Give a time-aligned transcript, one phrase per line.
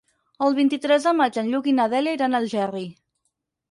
[0.47, 2.87] El vint-i-tres de maig en Lluc i na Dèlia iran a Algerri.